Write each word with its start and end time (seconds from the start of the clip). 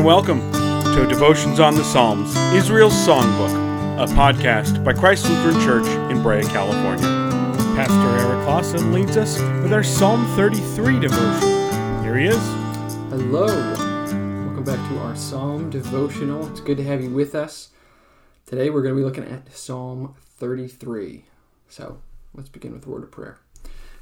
and 0.00 0.06
welcome 0.06 0.40
to 0.94 1.06
Devotions 1.06 1.60
on 1.60 1.74
the 1.74 1.84
Psalms, 1.84 2.34
Israel's 2.54 2.94
Songbook, 2.94 3.52
a 4.02 4.06
podcast 4.06 4.82
by 4.82 4.94
Christ 4.94 5.28
Lutheran 5.28 5.60
Church 5.60 5.86
in 6.10 6.22
Brea, 6.22 6.42
California. 6.42 7.04
Pastor 7.76 8.26
Eric 8.26 8.46
Clausen 8.46 8.94
leads 8.94 9.18
us 9.18 9.38
with 9.62 9.74
our 9.74 9.82
Psalm 9.82 10.24
33 10.36 11.00
devotion. 11.00 12.02
Here 12.02 12.16
he 12.16 12.28
is. 12.28 12.42
Hello. 13.10 13.44
Welcome 13.44 14.64
back 14.64 14.88
to 14.88 14.98
our 15.00 15.14
Psalm 15.14 15.68
devotional. 15.68 16.48
It's 16.48 16.60
good 16.60 16.78
to 16.78 16.84
have 16.84 17.02
you 17.02 17.10
with 17.10 17.34
us. 17.34 17.68
Today 18.46 18.70
we're 18.70 18.82
going 18.82 18.94
to 18.94 19.00
be 19.00 19.04
looking 19.04 19.24
at 19.24 19.54
Psalm 19.54 20.14
33. 20.18 21.26
So 21.68 22.00
let's 22.32 22.48
begin 22.48 22.72
with 22.72 22.86
a 22.86 22.90
word 22.90 23.02
of 23.02 23.10
prayer. 23.10 23.38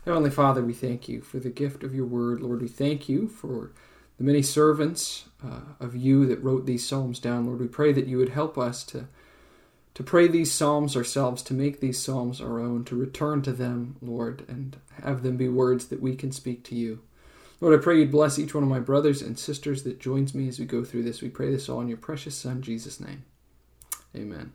Heavenly 0.04 0.30
Father, 0.30 0.62
we 0.62 0.74
thank 0.74 1.08
you 1.08 1.22
for 1.22 1.40
the 1.40 1.50
gift 1.50 1.82
of 1.82 1.92
your 1.92 2.06
word. 2.06 2.40
Lord, 2.40 2.62
we 2.62 2.68
thank 2.68 3.08
you 3.08 3.26
for 3.26 3.72
the 4.18 4.24
many 4.24 4.42
servants 4.42 5.24
uh, 5.44 5.60
of 5.80 5.96
you 5.96 6.26
that 6.26 6.42
wrote 6.42 6.66
these 6.66 6.86
psalms 6.86 7.18
down. 7.18 7.46
Lord, 7.46 7.60
we 7.60 7.68
pray 7.68 7.92
that 7.92 8.06
you 8.06 8.18
would 8.18 8.30
help 8.30 8.58
us 8.58 8.84
to 8.84 9.06
to 9.94 10.04
pray 10.04 10.28
these 10.28 10.52
psalms 10.52 10.96
ourselves, 10.96 11.42
to 11.42 11.52
make 11.52 11.80
these 11.80 12.00
psalms 12.00 12.40
our 12.40 12.60
own, 12.60 12.84
to 12.84 12.94
return 12.94 13.42
to 13.42 13.50
them, 13.50 13.96
Lord, 14.00 14.44
and 14.46 14.76
have 15.02 15.24
them 15.24 15.36
be 15.36 15.48
words 15.48 15.86
that 15.86 16.00
we 16.00 16.14
can 16.14 16.30
speak 16.30 16.62
to 16.64 16.76
you. 16.76 17.00
Lord, 17.60 17.76
I 17.76 17.82
pray 17.82 17.98
you'd 17.98 18.12
bless 18.12 18.38
each 18.38 18.54
one 18.54 18.62
of 18.62 18.70
my 18.70 18.78
brothers 18.78 19.22
and 19.22 19.36
sisters 19.36 19.82
that 19.82 19.98
joins 19.98 20.36
me 20.36 20.46
as 20.46 20.60
we 20.60 20.66
go 20.66 20.84
through 20.84 21.02
this. 21.02 21.20
We 21.20 21.30
pray 21.30 21.50
this 21.50 21.68
all 21.68 21.80
in 21.80 21.88
your 21.88 21.96
precious 21.96 22.36
Son, 22.36 22.62
Jesus' 22.62 23.00
name. 23.00 23.24
Amen. 24.14 24.52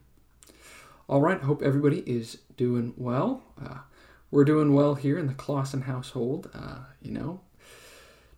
All 1.09 1.19
right, 1.19 1.41
hope 1.41 1.61
everybody 1.61 1.99
is 2.09 2.37
doing 2.55 2.93
well. 2.95 3.43
Uh, 3.61 3.79
we're 4.31 4.45
doing 4.45 4.73
well 4.73 4.95
here 4.95 5.19
in 5.19 5.27
the 5.27 5.33
Clausen 5.33 5.81
household. 5.81 6.49
Uh, 6.53 6.77
you 7.01 7.11
know, 7.11 7.41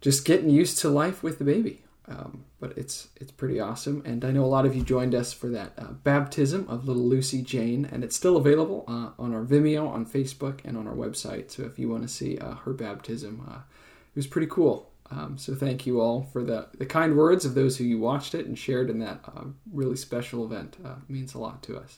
just 0.06 0.24
getting 0.24 0.52
used 0.52 0.78
to 0.78 0.88
life 0.88 1.24
with 1.24 1.40
the 1.40 1.44
baby. 1.44 1.82
Um, 2.08 2.46
but 2.60 2.78
it's 2.78 3.08
it's 3.16 3.32
pretty 3.32 3.60
awesome, 3.60 4.04
and 4.06 4.24
I 4.24 4.30
know 4.30 4.46
a 4.46 4.54
lot 4.58 4.68
of 4.68 4.76
you 4.76 4.84
joined 4.84 5.16
us 5.16 5.34
for 5.34 5.48
that 5.48 5.74
uh, 5.80 5.94
baptism 6.04 6.68
of 6.70 6.86
little 6.86 7.02
Lucy 7.02 7.42
Jane, 7.42 7.90
and 7.92 8.04
it's 8.04 8.16
still 8.16 8.38
available 8.38 8.86
uh, 8.88 9.20
on 9.20 9.34
our 9.34 9.44
Vimeo, 9.44 9.90
on 9.90 10.06
Facebook, 10.06 10.60
and 10.64 10.78
on 10.78 10.88
our 10.88 10.94
website. 10.94 11.50
So 11.50 11.64
if 11.64 11.80
you 11.80 11.90
want 11.90 12.04
to 12.04 12.08
see 12.08 12.38
uh, 12.38 12.54
her 12.54 12.74
baptism, 12.74 13.44
uh, 13.50 13.56
it 13.56 14.16
was 14.16 14.28
pretty 14.28 14.46
cool. 14.46 14.92
Um, 15.10 15.40
so 15.40 15.56
thank 15.56 15.88
you 15.88 16.00
all 16.00 16.30
for 16.32 16.44
the 16.44 16.68
the 16.78 16.86
kind 16.86 17.18
words 17.18 17.44
of 17.44 17.56
those 17.56 17.78
who 17.78 17.84
you 17.86 17.98
watched 17.98 18.36
it 18.36 18.46
and 18.46 18.56
shared 18.56 18.92
in 18.92 19.00
that 19.00 19.22
uh, 19.26 19.46
really 19.74 19.98
special 19.98 20.46
event. 20.46 20.78
Uh, 20.86 20.98
means 21.10 21.34
a 21.34 21.40
lot 21.40 21.64
to 21.64 21.76
us. 21.76 21.98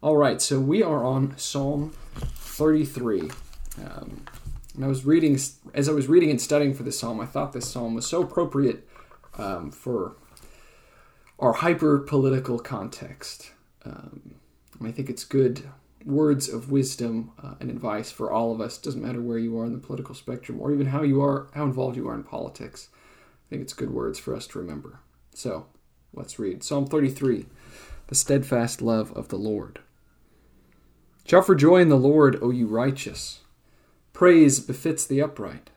All 0.00 0.16
right, 0.16 0.40
so 0.40 0.60
we 0.60 0.84
are 0.84 1.04
on 1.04 1.36
Psalm 1.36 1.90
33. 2.14 3.32
Um, 3.84 4.22
and 4.76 4.84
I 4.84 4.88
was 4.88 5.06
reading, 5.06 5.38
as 5.74 5.88
I 5.88 5.92
was 5.92 6.06
reading 6.06 6.30
and 6.30 6.40
studying 6.40 6.74
for 6.74 6.82
this 6.82 6.98
psalm, 6.98 7.18
I 7.18 7.26
thought 7.26 7.54
this 7.54 7.66
psalm 7.68 7.94
was 7.94 8.06
so 8.06 8.22
appropriate 8.22 8.86
um, 9.38 9.70
for 9.70 10.16
our 11.38 11.54
hyper 11.54 11.98
political 11.98 12.58
context. 12.58 13.52
Um, 13.84 14.36
I 14.84 14.90
think 14.90 15.08
it's 15.08 15.24
good 15.24 15.62
words 16.04 16.48
of 16.48 16.70
wisdom 16.70 17.32
uh, 17.42 17.54
and 17.58 17.70
advice 17.70 18.10
for 18.10 18.30
all 18.30 18.52
of 18.52 18.60
us. 18.60 18.76
Doesn't 18.76 19.02
matter 19.02 19.22
where 19.22 19.38
you 19.38 19.58
are 19.58 19.64
in 19.64 19.72
the 19.72 19.78
political 19.78 20.14
spectrum 20.14 20.60
or 20.60 20.72
even 20.72 20.88
how 20.88 21.02
you 21.02 21.22
are, 21.22 21.48
how 21.54 21.64
involved 21.64 21.96
you 21.96 22.08
are 22.08 22.14
in 22.14 22.22
politics. 22.22 22.88
I 22.92 23.48
think 23.48 23.62
it's 23.62 23.72
good 23.72 23.90
words 23.90 24.18
for 24.18 24.36
us 24.36 24.46
to 24.48 24.58
remember. 24.58 25.00
So 25.34 25.66
let's 26.12 26.38
read 26.38 26.62
Psalm 26.62 26.86
33 26.86 27.46
The 28.08 28.14
steadfast 28.14 28.82
love 28.82 29.10
of 29.12 29.28
the 29.28 29.36
Lord. 29.36 29.80
Shout 31.24 31.46
for 31.46 31.54
joy 31.54 31.78
in 31.78 31.88
the 31.88 31.96
Lord, 31.96 32.38
O 32.42 32.50
you 32.50 32.66
righteous. 32.66 33.40
Praise 34.16 34.60
befits 34.60 35.06
the 35.06 35.20
upright. 35.20 35.68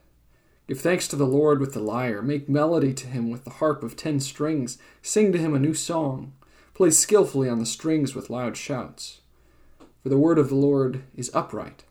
Give 0.66 0.80
thanks 0.80 1.10
to 1.10 1.18
the 1.18 1.28
Lord 1.28 1.60
with 1.60 1.74
the 1.74 1.82
lyre. 1.82 2.22
Make 2.22 2.48
melody 2.48 2.94
to 2.94 3.08
him 3.08 3.30
with 3.30 3.44
the 3.44 3.50
harp 3.50 3.84
of 3.84 3.98
ten 3.98 4.22
strings. 4.22 4.78
Sing 5.02 5.34
to 5.34 5.38
him 5.38 5.54
a 5.54 5.60
new 5.60 5.74
song. 5.74 6.32
Play 6.74 6.92
skillfully 6.92 7.50
on 7.50 7.60
the 7.60 7.66
strings 7.66 8.16
with 8.16 8.30
loud 8.30 8.56
shouts. 8.56 9.20
For 10.02 10.08
the 10.08 10.18
word 10.18 10.40
of 10.40 10.48
the 10.48 10.56
Lord 10.56 11.04
is 11.18 11.30
upright. 11.34 11.84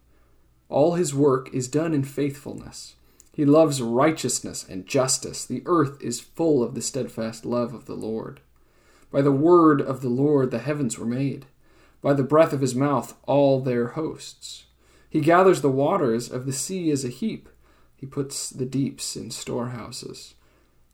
All 0.70 0.94
his 0.94 1.14
work 1.14 1.52
is 1.52 1.68
done 1.68 1.92
in 1.92 2.02
faithfulness. 2.02 2.94
He 3.30 3.44
loves 3.44 3.82
righteousness 3.82 4.64
and 4.66 4.86
justice. 4.86 5.44
The 5.44 5.62
earth 5.66 6.02
is 6.02 6.18
full 6.18 6.62
of 6.62 6.74
the 6.74 6.80
steadfast 6.80 7.44
love 7.44 7.74
of 7.74 7.84
the 7.84 7.94
Lord. 7.94 8.40
By 9.10 9.20
the 9.20 9.32
word 9.32 9.82
of 9.82 10.00
the 10.00 10.08
Lord 10.08 10.50
the 10.50 10.60
heavens 10.60 10.98
were 10.98 11.04
made, 11.04 11.44
by 12.00 12.14
the 12.14 12.22
breath 12.22 12.54
of 12.54 12.62
his 12.62 12.74
mouth 12.74 13.18
all 13.26 13.60
their 13.60 13.88
hosts. 13.88 14.64
He 15.08 15.20
gathers 15.20 15.62
the 15.62 15.70
waters 15.70 16.30
of 16.30 16.46
the 16.46 16.52
sea 16.52 16.90
as 16.90 17.04
a 17.04 17.08
heap. 17.08 17.48
He 17.96 18.06
puts 18.06 18.50
the 18.50 18.66
deeps 18.66 19.16
in 19.16 19.30
storehouses. 19.30 20.34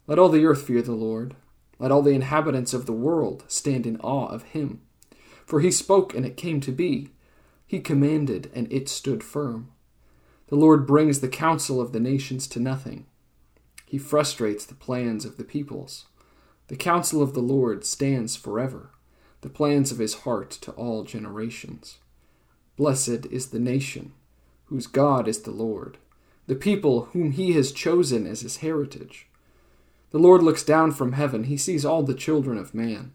Let 0.06 0.18
all 0.18 0.28
the 0.28 0.44
earth 0.46 0.62
fear 0.62 0.82
the 0.82 0.92
Lord. 0.92 1.34
Let 1.78 1.90
all 1.90 2.02
the 2.02 2.14
inhabitants 2.14 2.72
of 2.72 2.86
the 2.86 2.92
world 2.92 3.44
stand 3.48 3.86
in 3.86 4.00
awe 4.00 4.28
of 4.28 4.44
him. 4.44 4.82
For 5.44 5.60
he 5.60 5.70
spoke, 5.70 6.14
and 6.14 6.24
it 6.24 6.36
came 6.36 6.60
to 6.60 6.72
be. 6.72 7.10
He 7.66 7.80
commanded, 7.80 8.50
and 8.54 8.72
it 8.72 8.88
stood 8.88 9.24
firm. 9.24 9.70
The 10.48 10.56
Lord 10.56 10.86
brings 10.86 11.20
the 11.20 11.28
counsel 11.28 11.80
of 11.80 11.92
the 11.92 12.00
nations 12.00 12.46
to 12.48 12.60
nothing. 12.60 13.06
He 13.86 13.98
frustrates 13.98 14.64
the 14.64 14.74
plans 14.74 15.24
of 15.24 15.36
the 15.36 15.44
peoples. 15.44 16.06
The 16.68 16.76
counsel 16.76 17.22
of 17.22 17.34
the 17.34 17.40
Lord 17.40 17.84
stands 17.84 18.36
forever, 18.36 18.90
the 19.40 19.50
plans 19.50 19.92
of 19.92 19.98
his 19.98 20.14
heart 20.14 20.50
to 20.62 20.70
all 20.72 21.04
generations. 21.04 21.98
Blessed 22.76 23.26
is 23.30 23.48
the 23.48 23.60
nation 23.60 24.12
whose 24.66 24.86
God 24.86 25.28
is 25.28 25.42
the 25.42 25.50
Lord, 25.50 25.98
the 26.46 26.54
people 26.54 27.06
whom 27.12 27.32
he 27.32 27.52
has 27.52 27.70
chosen 27.70 28.26
as 28.26 28.40
his 28.40 28.58
heritage. 28.58 29.28
The 30.10 30.18
Lord 30.18 30.42
looks 30.42 30.62
down 30.62 30.92
from 30.92 31.12
heaven, 31.12 31.44
he 31.44 31.56
sees 31.56 31.84
all 31.84 32.02
the 32.02 32.14
children 32.14 32.58
of 32.58 32.74
man. 32.74 33.12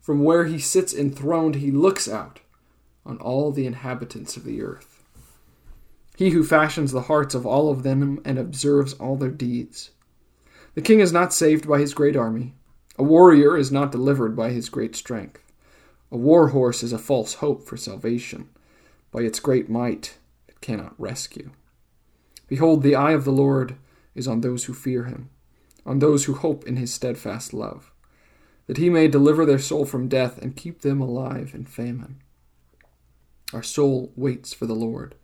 From 0.00 0.22
where 0.22 0.44
he 0.44 0.58
sits 0.58 0.92
enthroned, 0.92 1.56
he 1.56 1.70
looks 1.70 2.08
out 2.08 2.40
on 3.06 3.18
all 3.18 3.50
the 3.50 3.66
inhabitants 3.66 4.36
of 4.36 4.44
the 4.44 4.62
earth. 4.62 5.02
He 6.16 6.30
who 6.30 6.44
fashions 6.44 6.92
the 6.92 7.02
hearts 7.02 7.34
of 7.34 7.46
all 7.46 7.70
of 7.70 7.82
them 7.82 8.20
and 8.24 8.38
observes 8.38 8.92
all 8.94 9.16
their 9.16 9.30
deeds. 9.30 9.90
The 10.74 10.82
king 10.82 11.00
is 11.00 11.12
not 11.12 11.32
saved 11.32 11.66
by 11.68 11.80
his 11.80 11.94
great 11.94 12.16
army. 12.16 12.54
A 12.98 13.02
warrior 13.02 13.56
is 13.56 13.72
not 13.72 13.90
delivered 13.90 14.36
by 14.36 14.50
his 14.50 14.68
great 14.68 14.94
strength. 14.94 15.42
A 16.12 16.16
war 16.16 16.48
horse 16.48 16.82
is 16.82 16.92
a 16.92 16.98
false 16.98 17.34
hope 17.34 17.66
for 17.66 17.76
salvation. 17.76 18.48
By 19.14 19.20
its 19.20 19.38
great 19.38 19.70
might, 19.70 20.18
it 20.48 20.60
cannot 20.60 20.98
rescue. 20.98 21.52
Behold, 22.48 22.82
the 22.82 22.96
eye 22.96 23.12
of 23.12 23.24
the 23.24 23.30
Lord 23.30 23.76
is 24.16 24.26
on 24.26 24.40
those 24.40 24.64
who 24.64 24.74
fear 24.74 25.04
him, 25.04 25.30
on 25.86 26.00
those 26.00 26.24
who 26.24 26.34
hope 26.34 26.66
in 26.66 26.76
his 26.76 26.92
steadfast 26.92 27.54
love, 27.54 27.92
that 28.66 28.76
he 28.76 28.90
may 28.90 29.06
deliver 29.06 29.46
their 29.46 29.60
soul 29.60 29.84
from 29.84 30.08
death 30.08 30.42
and 30.42 30.56
keep 30.56 30.80
them 30.80 31.00
alive 31.00 31.52
in 31.54 31.64
famine. 31.64 32.16
Our 33.52 33.62
soul 33.62 34.10
waits 34.16 34.52
for 34.52 34.66
the 34.66 34.74
Lord. 34.74 35.14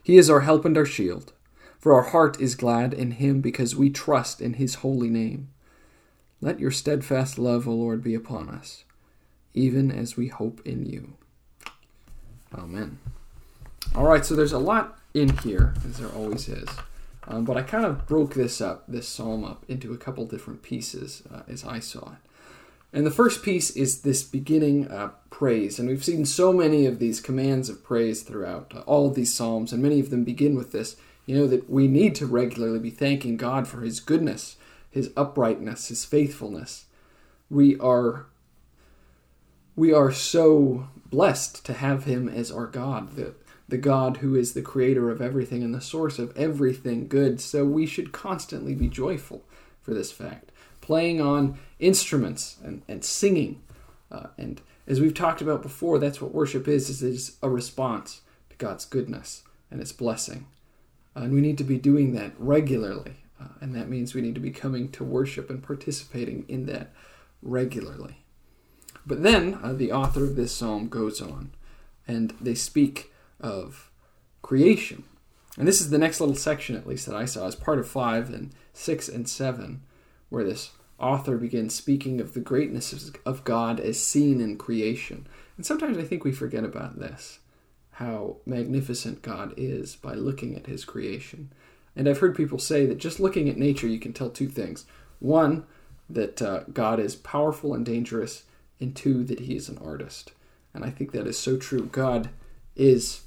He 0.00 0.16
is 0.16 0.30
our 0.30 0.42
help 0.42 0.64
and 0.64 0.78
our 0.78 0.86
shield. 0.86 1.32
For 1.80 1.92
our 1.92 2.10
heart 2.10 2.40
is 2.40 2.54
glad 2.54 2.94
in 2.94 3.12
him 3.12 3.40
because 3.40 3.74
we 3.74 3.90
trust 3.90 4.40
in 4.40 4.54
his 4.54 4.76
holy 4.76 5.08
name. 5.08 5.48
Let 6.40 6.60
your 6.60 6.70
steadfast 6.70 7.36
love, 7.36 7.66
O 7.66 7.72
Lord, 7.72 8.04
be 8.04 8.14
upon 8.14 8.48
us, 8.48 8.84
even 9.54 9.90
as 9.90 10.16
we 10.16 10.28
hope 10.28 10.60
in 10.64 10.86
you. 10.86 11.14
Amen. 12.54 12.98
All 13.92 14.04
right, 14.04 14.24
so 14.24 14.36
there's 14.36 14.52
a 14.52 14.58
lot 14.58 14.98
in 15.14 15.36
here, 15.38 15.74
as 15.84 15.98
there 15.98 16.10
always 16.10 16.48
is. 16.48 16.68
Um, 17.26 17.44
but 17.44 17.56
I 17.56 17.62
kind 17.62 17.84
of 17.84 18.06
broke 18.06 18.34
this 18.34 18.60
up, 18.60 18.84
this 18.86 19.08
psalm 19.08 19.44
up, 19.44 19.64
into 19.68 19.92
a 19.92 19.98
couple 19.98 20.24
different 20.26 20.62
pieces 20.62 21.24
uh, 21.32 21.42
as 21.48 21.64
I 21.64 21.80
saw 21.80 22.12
it. 22.12 22.18
And 22.92 23.04
the 23.04 23.10
first 23.10 23.42
piece 23.42 23.70
is 23.70 24.02
this 24.02 24.22
beginning 24.22 24.88
uh, 24.88 25.10
praise. 25.30 25.80
And 25.80 25.88
we've 25.88 26.04
seen 26.04 26.24
so 26.24 26.52
many 26.52 26.86
of 26.86 27.00
these 27.00 27.20
commands 27.20 27.68
of 27.68 27.82
praise 27.82 28.22
throughout 28.22 28.72
uh, 28.76 28.80
all 28.80 29.08
of 29.08 29.16
these 29.16 29.34
psalms, 29.34 29.72
and 29.72 29.82
many 29.82 29.98
of 29.98 30.10
them 30.10 30.22
begin 30.22 30.54
with 30.54 30.70
this. 30.70 30.96
You 31.26 31.36
know, 31.36 31.46
that 31.48 31.68
we 31.68 31.88
need 31.88 32.14
to 32.16 32.26
regularly 32.26 32.78
be 32.78 32.90
thanking 32.90 33.36
God 33.36 33.66
for 33.66 33.80
his 33.80 33.98
goodness, 33.98 34.56
his 34.88 35.10
uprightness, 35.16 35.88
his 35.88 36.04
faithfulness. 36.04 36.86
We 37.48 37.78
are 37.78 38.26
we 39.76 39.92
are 39.92 40.12
so 40.12 40.88
blessed 41.10 41.64
to 41.66 41.72
have 41.72 42.04
him 42.04 42.28
as 42.28 42.50
our 42.50 42.66
God, 42.66 43.16
that 43.16 43.34
the 43.70 43.78
God 43.78 44.18
who 44.18 44.34
is 44.34 44.52
the 44.52 44.62
creator 44.62 45.10
of 45.10 45.20
everything 45.20 45.62
and 45.62 45.74
the 45.74 45.80
source 45.80 46.18
of 46.18 46.36
everything 46.36 47.08
good. 47.08 47.40
So 47.40 47.64
we 47.64 47.86
should 47.86 48.12
constantly 48.12 48.74
be 48.74 48.88
joyful 48.88 49.44
for 49.80 49.94
this 49.94 50.12
fact. 50.12 50.52
Playing 50.80 51.20
on 51.20 51.58
instruments 51.78 52.56
and, 52.62 52.82
and 52.88 53.04
singing. 53.04 53.62
Uh, 54.10 54.28
and 54.36 54.60
as 54.86 55.00
we've 55.00 55.14
talked 55.14 55.40
about 55.40 55.62
before, 55.62 55.98
that's 55.98 56.20
what 56.20 56.34
worship 56.34 56.66
is, 56.66 56.90
is 56.90 57.02
it's 57.02 57.36
a 57.42 57.48
response 57.48 58.22
to 58.50 58.56
God's 58.56 58.84
goodness 58.84 59.44
and 59.70 59.80
its 59.80 59.92
blessing. 59.92 60.46
Uh, 61.16 61.20
and 61.20 61.32
we 61.32 61.40
need 61.40 61.58
to 61.58 61.64
be 61.64 61.78
doing 61.78 62.12
that 62.14 62.32
regularly. 62.38 63.16
Uh, 63.40 63.48
and 63.60 63.74
that 63.74 63.88
means 63.88 64.14
we 64.14 64.20
need 64.20 64.34
to 64.34 64.40
be 64.40 64.50
coming 64.50 64.90
to 64.90 65.04
worship 65.04 65.48
and 65.48 65.62
participating 65.62 66.44
in 66.48 66.66
that 66.66 66.90
regularly. 67.40 68.24
But 69.06 69.22
then 69.22 69.58
uh, 69.62 69.72
the 69.72 69.92
author 69.92 70.24
of 70.24 70.36
this 70.36 70.54
psalm 70.54 70.88
goes 70.88 71.22
on, 71.22 71.52
and 72.06 72.34
they 72.40 72.54
speak 72.54 73.09
of 73.40 73.90
creation. 74.42 75.04
And 75.58 75.66
this 75.66 75.80
is 75.80 75.90
the 75.90 75.98
next 75.98 76.20
little 76.20 76.36
section, 76.36 76.76
at 76.76 76.86
least, 76.86 77.06
that 77.06 77.16
I 77.16 77.24
saw 77.24 77.46
as 77.46 77.54
part 77.54 77.78
of 77.78 77.88
5 77.88 78.30
and 78.30 78.52
6 78.72 79.08
and 79.08 79.28
7, 79.28 79.82
where 80.28 80.44
this 80.44 80.70
author 80.98 81.36
begins 81.36 81.74
speaking 81.74 82.20
of 82.20 82.34
the 82.34 82.40
greatness 82.40 83.10
of 83.24 83.44
God 83.44 83.80
as 83.80 83.98
seen 83.98 84.40
in 84.40 84.56
creation. 84.58 85.26
And 85.56 85.66
sometimes 85.66 85.98
I 85.98 86.02
think 86.02 86.24
we 86.24 86.32
forget 86.32 86.64
about 86.64 86.98
this 86.98 87.40
how 87.94 88.36
magnificent 88.46 89.20
God 89.20 89.52
is 89.58 89.94
by 89.94 90.14
looking 90.14 90.56
at 90.56 90.66
his 90.66 90.86
creation. 90.86 91.52
And 91.94 92.08
I've 92.08 92.20
heard 92.20 92.34
people 92.34 92.58
say 92.58 92.86
that 92.86 92.96
just 92.96 93.20
looking 93.20 93.46
at 93.50 93.58
nature, 93.58 93.86
you 93.86 94.00
can 94.00 94.14
tell 94.14 94.30
two 94.30 94.48
things. 94.48 94.86
One, 95.18 95.66
that 96.08 96.40
uh, 96.40 96.60
God 96.72 96.98
is 96.98 97.14
powerful 97.14 97.74
and 97.74 97.84
dangerous, 97.84 98.44
and 98.80 98.96
two, 98.96 99.22
that 99.24 99.40
he 99.40 99.54
is 99.54 99.68
an 99.68 99.78
artist. 99.84 100.32
And 100.72 100.82
I 100.82 100.88
think 100.88 101.12
that 101.12 101.26
is 101.26 101.38
so 101.38 101.58
true. 101.58 101.90
God 101.92 102.30
is 102.74 103.24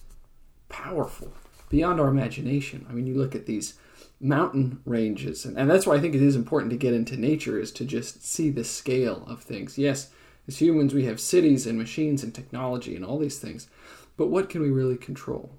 powerful 0.74 1.32
beyond 1.70 2.00
our 2.00 2.08
imagination. 2.08 2.86
I 2.90 2.94
mean, 2.94 3.06
you 3.06 3.14
look 3.14 3.36
at 3.36 3.46
these 3.46 3.76
mountain 4.20 4.80
ranges, 4.86 5.46
and, 5.46 5.56
and 5.56 5.70
that's 5.70 5.86
why 5.86 5.96
I 5.96 6.00
think 6.00 6.16
it 6.16 6.22
is 6.22 6.36
important 6.36 6.72
to 6.72 6.78
get 6.78 6.96
into 6.96 7.16
nature, 7.16 7.60
is 7.60 7.72
to 7.74 7.86
just 7.86 8.26
see 8.26 8.50
the 8.50 8.64
scale 8.64 9.24
of 9.28 9.44
things. 9.44 9.78
Yes, 9.78 10.10
as 10.48 10.60
humans, 10.60 10.94
we 10.94 11.06
have 11.06 11.20
cities 11.20 11.68
and 11.68 11.78
machines 11.78 12.24
and 12.24 12.34
technology 12.34 12.96
and 12.96 13.06
all 13.06 13.20
these 13.20 13.38
things, 13.38 13.70
but 14.18 14.28
what 14.28 14.50
can 14.50 14.62
we 14.62 14.72
really 14.72 14.98
control? 14.98 15.52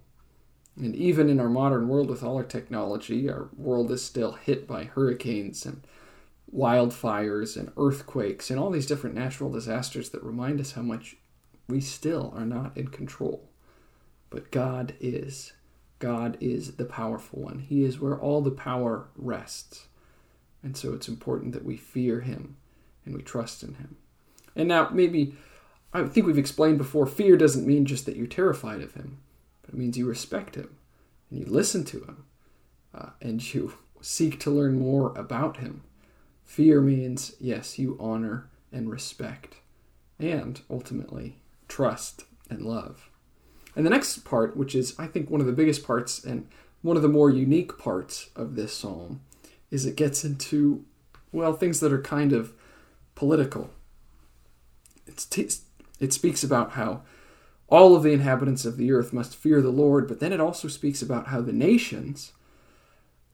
And 0.76 0.96
even 0.96 1.30
in 1.30 1.38
our 1.38 1.48
modern 1.48 1.88
world, 1.88 2.10
with 2.10 2.24
all 2.24 2.36
our 2.36 2.42
technology, 2.42 3.30
our 3.30 3.48
world 3.56 3.92
is 3.92 4.04
still 4.04 4.32
hit 4.32 4.66
by 4.66 4.84
hurricanes 4.84 5.64
and 5.64 5.86
wildfires 6.52 7.56
and 7.56 7.70
earthquakes 7.76 8.50
and 8.50 8.58
all 8.58 8.70
these 8.70 8.86
different 8.86 9.14
natural 9.14 9.50
disasters 9.50 10.10
that 10.10 10.24
remind 10.24 10.60
us 10.60 10.72
how 10.72 10.82
much 10.82 11.16
we 11.68 11.80
still 11.80 12.34
are 12.36 12.44
not 12.46 12.76
in 12.76 12.88
control. 12.88 13.48
But 14.34 14.50
God 14.50 14.94
is. 15.00 15.52
God 16.00 16.36
is 16.40 16.72
the 16.72 16.84
powerful 16.84 17.40
one. 17.40 17.60
He 17.60 17.84
is 17.84 18.00
where 18.00 18.18
all 18.18 18.40
the 18.40 18.50
power 18.50 19.06
rests. 19.14 19.86
And 20.60 20.76
so 20.76 20.92
it's 20.92 21.08
important 21.08 21.52
that 21.52 21.64
we 21.64 21.76
fear 21.76 22.20
Him 22.20 22.56
and 23.04 23.14
we 23.14 23.22
trust 23.22 23.62
in 23.62 23.74
Him. 23.74 23.96
And 24.56 24.66
now, 24.68 24.88
maybe 24.90 25.36
I 25.92 26.02
think 26.02 26.26
we've 26.26 26.36
explained 26.36 26.78
before 26.78 27.06
fear 27.06 27.36
doesn't 27.36 27.66
mean 27.66 27.84
just 27.86 28.06
that 28.06 28.16
you're 28.16 28.26
terrified 28.26 28.82
of 28.82 28.94
him, 28.94 29.18
but 29.62 29.74
it 29.74 29.78
means 29.78 29.96
you 29.96 30.08
respect 30.08 30.56
him 30.56 30.74
and 31.30 31.38
you 31.38 31.46
listen 31.46 31.84
to 31.84 32.00
him 32.00 32.24
uh, 32.92 33.10
and 33.22 33.54
you 33.54 33.74
seek 34.00 34.40
to 34.40 34.50
learn 34.50 34.76
more 34.76 35.16
about 35.16 35.58
him. 35.58 35.84
Fear 36.42 36.80
means, 36.80 37.36
yes, 37.38 37.78
you 37.78 37.96
honor 38.00 38.48
and 38.72 38.90
respect 38.90 39.58
and 40.18 40.60
ultimately 40.68 41.38
trust 41.68 42.24
and 42.50 42.62
love. 42.62 43.08
And 43.76 43.84
the 43.84 43.90
next 43.90 44.24
part, 44.24 44.56
which 44.56 44.74
is, 44.74 44.94
I 44.98 45.06
think, 45.06 45.30
one 45.30 45.40
of 45.40 45.46
the 45.46 45.52
biggest 45.52 45.84
parts 45.84 46.22
and 46.22 46.48
one 46.82 46.96
of 46.96 47.02
the 47.02 47.08
more 47.08 47.30
unique 47.30 47.78
parts 47.78 48.30
of 48.36 48.56
this 48.56 48.76
psalm, 48.76 49.20
is 49.70 49.86
it 49.86 49.96
gets 49.96 50.24
into, 50.24 50.84
well, 51.32 51.54
things 51.54 51.80
that 51.80 51.92
are 51.92 52.00
kind 52.00 52.32
of 52.32 52.52
political. 53.14 53.70
T- 55.30 55.48
it 56.00 56.12
speaks 56.12 56.44
about 56.44 56.72
how 56.72 57.02
all 57.68 57.96
of 57.96 58.02
the 58.02 58.12
inhabitants 58.12 58.64
of 58.64 58.76
the 58.76 58.92
earth 58.92 59.12
must 59.12 59.34
fear 59.34 59.60
the 59.60 59.70
Lord, 59.70 60.06
but 60.06 60.20
then 60.20 60.32
it 60.32 60.40
also 60.40 60.68
speaks 60.68 61.02
about 61.02 61.28
how 61.28 61.40
the 61.40 61.52
nations, 61.52 62.32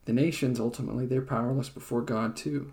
the 0.04 0.12
nations 0.12 0.60
ultimately, 0.60 1.04
they're 1.04 1.20
powerless 1.20 1.68
before 1.68 2.02
God 2.02 2.36
too. 2.36 2.72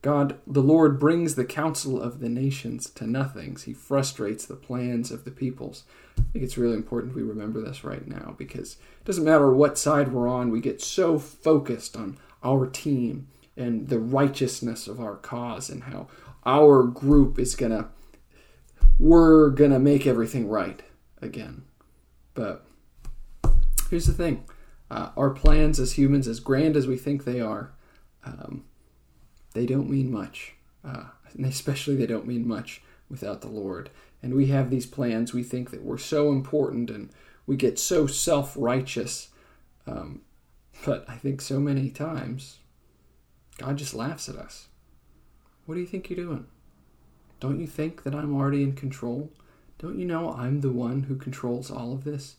God, 0.00 0.38
the 0.46 0.62
Lord, 0.62 1.00
brings 1.00 1.34
the 1.34 1.44
counsel 1.44 2.00
of 2.00 2.20
the 2.20 2.28
nations 2.28 2.88
to 2.90 3.06
nothings. 3.06 3.64
He 3.64 3.72
frustrates 3.72 4.46
the 4.46 4.54
plans 4.54 5.10
of 5.10 5.24
the 5.24 5.30
peoples. 5.30 5.84
I 6.16 6.22
think 6.32 6.44
it's 6.44 6.58
really 6.58 6.76
important 6.76 7.14
we 7.14 7.22
remember 7.22 7.60
this 7.60 7.82
right 7.82 8.06
now 8.06 8.34
because 8.38 8.74
it 9.00 9.04
doesn't 9.04 9.24
matter 9.24 9.52
what 9.52 9.78
side 9.78 10.12
we're 10.12 10.28
on, 10.28 10.50
we 10.50 10.60
get 10.60 10.80
so 10.80 11.18
focused 11.18 11.96
on 11.96 12.18
our 12.44 12.66
team 12.66 13.28
and 13.56 13.88
the 13.88 13.98
righteousness 13.98 14.86
of 14.86 15.00
our 15.00 15.16
cause 15.16 15.68
and 15.68 15.84
how 15.84 16.06
our 16.46 16.84
group 16.84 17.38
is 17.38 17.56
going 17.56 17.72
to 17.72 17.88
we're 18.98 19.50
going 19.50 19.70
to 19.70 19.78
make 19.78 20.06
everything 20.06 20.48
right 20.48 20.82
again. 21.22 21.62
But 22.34 22.64
here's 23.90 24.06
the 24.06 24.12
thing 24.12 24.44
uh, 24.90 25.10
our 25.16 25.30
plans 25.30 25.78
as 25.78 25.92
humans, 25.92 26.26
as 26.26 26.40
grand 26.40 26.76
as 26.76 26.86
we 26.86 26.96
think 26.96 27.24
they 27.24 27.40
are, 27.40 27.72
um, 28.24 28.64
they 29.54 29.66
don't 29.66 29.90
mean 29.90 30.10
much. 30.10 30.54
Uh, 30.84 31.04
and 31.34 31.46
especially, 31.46 31.96
they 31.96 32.06
don't 32.06 32.26
mean 32.26 32.46
much 32.46 32.82
without 33.08 33.40
the 33.40 33.48
Lord. 33.48 33.90
And 34.22 34.34
we 34.34 34.46
have 34.46 34.70
these 34.70 34.86
plans, 34.86 35.32
we 35.32 35.42
think 35.42 35.70
that 35.70 35.82
we're 35.82 35.98
so 35.98 36.32
important 36.32 36.90
and 36.90 37.10
we 37.46 37.56
get 37.56 37.78
so 37.78 38.06
self 38.06 38.54
righteous. 38.56 39.28
Um, 39.86 40.22
but 40.84 41.04
I 41.08 41.16
think 41.16 41.40
so 41.40 41.60
many 41.60 41.90
times, 41.90 42.58
God 43.58 43.78
just 43.78 43.94
laughs 43.94 44.28
at 44.28 44.36
us. 44.36 44.68
What 45.66 45.74
do 45.74 45.80
you 45.80 45.86
think 45.86 46.08
you're 46.08 46.24
doing? 46.24 46.46
Don't 47.40 47.60
you 47.60 47.66
think 47.66 48.02
that 48.02 48.14
I'm 48.14 48.34
already 48.34 48.62
in 48.62 48.72
control? 48.72 49.32
Don't 49.78 49.98
you 49.98 50.04
know 50.04 50.32
I'm 50.32 50.60
the 50.60 50.72
one 50.72 51.04
who 51.04 51.16
controls 51.16 51.70
all 51.70 51.92
of 51.92 52.04
this? 52.04 52.36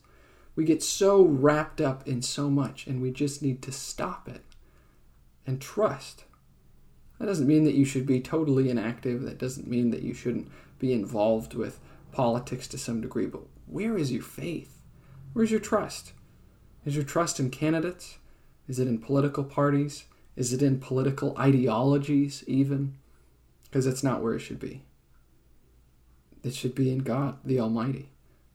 We 0.54 0.64
get 0.64 0.82
so 0.82 1.22
wrapped 1.22 1.80
up 1.80 2.06
in 2.06 2.22
so 2.22 2.50
much, 2.50 2.86
and 2.86 3.00
we 3.00 3.10
just 3.10 3.42
need 3.42 3.62
to 3.62 3.72
stop 3.72 4.28
it 4.28 4.44
and 5.46 5.60
trust. 5.60 6.24
That 7.20 7.26
doesn't 7.26 7.46
mean 7.46 7.64
that 7.64 7.74
you 7.74 7.84
should 7.84 8.06
be 8.06 8.20
totally 8.20 8.70
inactive. 8.70 9.22
That 9.22 9.38
doesn't 9.38 9.68
mean 9.68 9.90
that 9.90 10.02
you 10.02 10.14
shouldn't 10.14 10.50
be 10.78 10.94
involved 10.94 11.52
with 11.52 11.78
politics 12.12 12.66
to 12.68 12.78
some 12.78 13.02
degree. 13.02 13.26
But 13.26 13.42
where 13.66 13.98
is 13.98 14.10
your 14.10 14.22
faith? 14.22 14.78
Where's 15.34 15.50
your 15.50 15.60
trust? 15.60 16.14
Is 16.86 16.96
your 16.96 17.04
trust 17.04 17.38
in 17.38 17.50
candidates? 17.50 18.16
Is 18.66 18.78
it 18.78 18.88
in 18.88 18.98
political 18.98 19.44
parties? 19.44 20.04
Is 20.34 20.54
it 20.54 20.62
in 20.62 20.80
political 20.80 21.36
ideologies, 21.36 22.42
even? 22.46 22.96
Because 23.64 23.84
that's 23.84 24.02
not 24.02 24.22
where 24.22 24.34
it 24.34 24.40
should 24.40 24.58
be. 24.58 24.82
It 26.42 26.54
should 26.54 26.74
be 26.74 26.90
in 26.90 27.00
God, 27.00 27.36
the 27.44 27.60
Almighty, 27.60 28.08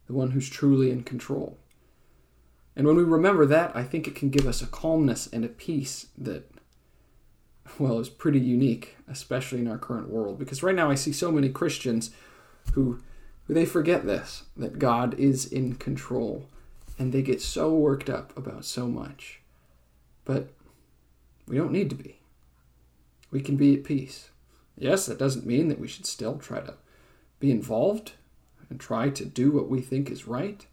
the 0.08 0.14
one 0.14 0.32
who's 0.32 0.50
truly 0.50 0.90
in 0.90 1.04
control. 1.04 1.60
And 2.76 2.88
when 2.88 2.96
we 2.96 3.04
remember 3.04 3.46
that, 3.46 3.76
I 3.76 3.84
think 3.84 4.08
it 4.08 4.16
can 4.16 4.32
give 4.32 4.48
us 4.48 4.64
a 4.64 4.68
calmness 4.68 5.28
and 5.32 5.46
a 5.46 5.50
peace 5.50 6.08
that, 6.18 6.50
well, 7.80 8.00
is 8.00 8.10
pretty 8.10 8.40
unique, 8.40 8.96
especially 9.08 9.60
in 9.60 9.68
our 9.68 9.78
current 9.78 10.10
world. 10.10 10.40
Because 10.40 10.64
right 10.64 10.76
now 10.76 10.90
I 10.90 10.96
see 10.96 11.12
so 11.12 11.32
many 11.32 11.50
Christians 11.50 12.12
who, 12.74 13.00
who 13.48 13.54
they 13.54 13.66
forget 13.66 14.06
this, 14.06 14.44
that 14.56 14.80
God 14.80 15.14
is 15.16 15.46
in 15.46 15.76
control, 15.76 16.48
and 16.98 17.12
they 17.12 17.22
get 17.22 17.42
so 17.42 17.74
worked 17.74 18.10
up 18.10 18.36
about 18.38 18.66
so 18.66 18.88
much. 18.88 19.42
But 20.24 20.50
we 21.48 21.58
don't 21.58 21.72
need 21.72 21.90
to 21.90 21.96
be. 21.96 22.20
We 23.32 23.42
can 23.42 23.58
be 23.58 23.76
at 23.76 23.84
peace. 23.84 24.30
Yes, 24.78 25.06
that 25.06 25.20
doesn't 25.20 25.46
mean 25.46 25.68
that 25.68 25.80
we 25.80 25.88
should 25.88 26.06
still 26.06 26.38
try 26.38 26.62
to 26.62 26.76
be 27.40 27.52
involved 27.52 28.14
and 28.70 28.80
try 28.80 29.10
to 29.10 29.26
do 29.26 29.52
what 29.52 29.70
we 29.70 29.82
think 29.82 30.10
is 30.10 30.28
right. 30.28 30.66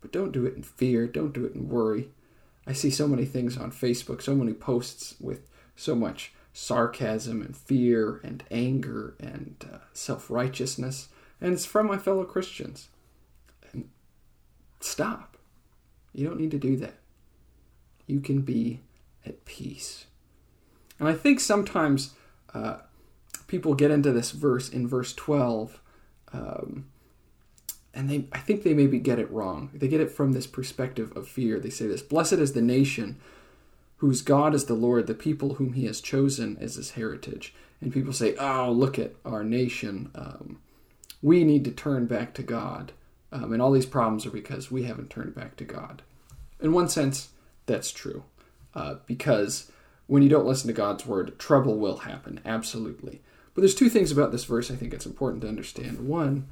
But 0.00 0.12
don't 0.12 0.32
do 0.32 0.46
it 0.46 0.54
in 0.54 0.62
fear, 0.62 1.06
don't 1.06 1.32
do 1.32 1.44
it 1.44 1.54
in 1.54 1.68
worry. 1.68 2.08
I 2.66 2.72
see 2.72 2.90
so 2.90 3.08
many 3.08 3.24
things 3.24 3.56
on 3.56 3.72
Facebook, 3.72 4.22
so 4.22 4.34
many 4.34 4.52
posts 4.52 5.14
with 5.20 5.48
so 5.76 5.94
much 5.94 6.32
sarcasm 6.52 7.40
and 7.40 7.56
fear 7.56 8.20
and 8.22 8.44
anger 8.50 9.14
and 9.18 9.56
uh, 9.72 9.78
self 9.92 10.30
righteousness, 10.30 11.08
and 11.40 11.52
it's 11.52 11.64
from 11.64 11.86
my 11.86 11.98
fellow 11.98 12.24
Christians. 12.24 12.88
And 13.72 13.88
stop. 14.80 15.36
You 16.12 16.26
don't 16.26 16.38
need 16.38 16.50
to 16.50 16.58
do 16.58 16.76
that. 16.76 16.94
You 18.06 18.20
can 18.20 18.42
be 18.42 18.80
at 19.24 19.44
peace. 19.44 20.06
And 20.98 21.08
I 21.08 21.14
think 21.14 21.40
sometimes 21.40 22.14
uh, 22.52 22.78
people 23.46 23.74
get 23.74 23.90
into 23.90 24.12
this 24.12 24.30
verse 24.30 24.68
in 24.68 24.86
verse 24.86 25.14
12 25.14 25.80
um, 26.32 26.86
and 27.94 28.08
they 28.08 28.24
i 28.32 28.38
think 28.38 28.62
they 28.62 28.74
maybe 28.74 28.98
get 28.98 29.18
it 29.18 29.30
wrong 29.30 29.70
they 29.74 29.88
get 29.88 30.00
it 30.00 30.10
from 30.10 30.32
this 30.32 30.46
perspective 30.46 31.14
of 31.16 31.28
fear 31.28 31.60
they 31.60 31.70
say 31.70 31.86
this 31.86 32.02
blessed 32.02 32.34
is 32.34 32.52
the 32.52 32.62
nation 32.62 33.18
whose 34.02 34.20
god 34.20 34.52
is 34.52 34.64
the 34.64 34.74
lord 34.74 35.06
the 35.06 35.14
people 35.14 35.54
whom 35.54 35.74
he 35.74 35.86
has 35.86 36.00
chosen 36.00 36.58
as 36.60 36.74
his 36.74 36.90
heritage. 36.90 37.54
And 37.80 37.92
people 37.92 38.12
say 38.12 38.34
oh 38.34 38.72
look 38.72 38.98
at 38.98 39.14
our 39.24 39.44
nation. 39.44 40.10
Um, 40.16 40.58
we 41.22 41.44
need 41.44 41.64
to 41.66 41.70
turn 41.70 42.06
back 42.06 42.34
to 42.34 42.42
god. 42.42 42.90
Um, 43.30 43.52
and 43.52 43.62
all 43.62 43.70
these 43.70 43.86
problems 43.86 44.26
are 44.26 44.30
because 44.30 44.72
we 44.72 44.82
haven't 44.82 45.08
turned 45.08 45.36
back 45.36 45.54
to 45.58 45.64
god. 45.64 46.02
In 46.60 46.72
one 46.72 46.88
sense 46.88 47.28
that's 47.66 47.92
true. 47.92 48.24
Uh, 48.74 48.96
because 49.06 49.70
when 50.08 50.24
you 50.24 50.28
don't 50.28 50.46
listen 50.46 50.66
to 50.66 50.72
god's 50.72 51.06
word 51.06 51.38
trouble 51.38 51.78
will 51.78 51.98
happen 51.98 52.40
absolutely. 52.44 53.20
But 53.54 53.60
there's 53.60 53.76
two 53.76 53.88
things 53.88 54.10
about 54.10 54.32
this 54.32 54.46
verse 54.46 54.68
I 54.68 54.74
think 54.74 54.92
it's 54.92 55.06
important 55.06 55.42
to 55.42 55.48
understand. 55.48 56.08
One, 56.08 56.48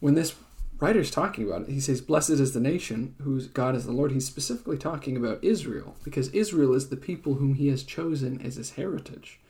when 0.00 0.14
this 0.14 0.34
writer 0.80 1.00
is 1.00 1.10
talking 1.10 1.46
about 1.46 1.62
it, 1.62 1.68
he 1.70 1.80
says, 1.80 2.00
Blessed 2.00 2.30
is 2.30 2.52
the 2.52 2.60
nation 2.60 3.14
whose 3.22 3.46
God 3.46 3.74
is 3.74 3.86
the 3.86 3.92
Lord. 3.92 4.12
He's 4.12 4.26
specifically 4.26 4.78
talking 4.78 5.16
about 5.16 5.42
Israel, 5.42 5.96
because 6.04 6.28
Israel 6.28 6.74
is 6.74 6.88
the 6.88 6.96
people 6.96 7.34
whom 7.34 7.54
he 7.54 7.68
has 7.68 7.82
chosen 7.82 8.40
as 8.40 8.56
his 8.56 8.72
heritage. 8.72 9.40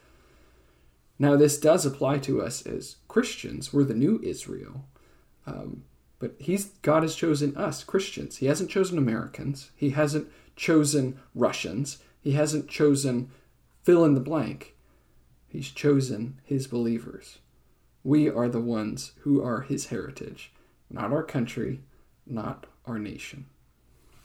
Now, 1.19 1.37
this 1.37 1.59
does 1.59 1.85
apply 1.85 2.19
to 2.19 2.41
us 2.41 2.65
as 2.65 2.97
Christians. 3.09 3.73
We're 3.73 3.85
the 3.85 3.95
new 3.95 4.21
Israel. 4.23 4.85
Um, 5.47 5.85
but 6.19 6.35
he's 6.39 6.67
God 6.83 7.03
has 7.03 7.15
chosen 7.15 7.57
us, 7.57 7.85
Christians. 7.85 8.39
He 8.39 8.47
hasn't 8.47 8.71
chosen 8.71 8.99
Americans. 8.99 9.71
He 9.77 9.91
hasn't 9.91 10.29
chosen 10.57 11.19
Russians. 11.35 11.99
He 12.21 12.33
hasn't 12.33 12.69
chosen 12.69 13.31
fill 13.83 14.05
in 14.05 14.15
the 14.15 14.21
blank 14.21 14.77
He's 15.49 15.71
chosen 15.71 16.41
his 16.45 16.67
believers. 16.67 17.39
We 18.05 18.29
are 18.29 18.49
the 18.49 18.61
ones 18.61 19.13
who 19.21 19.43
are 19.43 19.63
his 19.63 19.87
heritage, 19.87 20.53
not 20.91 21.13
our 21.13 21.23
country, 21.23 21.81
not 22.27 22.67
our 22.87 22.99
nation. 22.99 23.47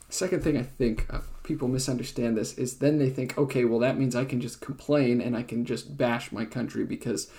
Second 0.10 0.44
thing 0.44 0.58
I 0.58 0.64
think 0.64 1.08
uh, 1.10 1.22
people 1.44 1.68
misunderstand 1.68 2.38
this 2.38 2.58
is 2.58 2.78
then 2.78 3.00
they 3.00 3.10
think, 3.10 3.38
okay, 3.38 3.66
well, 3.66 3.80
that 3.80 3.98
means 3.98 4.16
I 4.16 4.26
can 4.26 4.40
just 4.40 4.62
complain 4.62 5.22
and 5.22 5.36
I 5.36 5.44
can 5.44 5.66
just 5.66 5.98
bash 5.98 6.32
my 6.32 6.46
country 6.46 6.86
because 6.86 7.32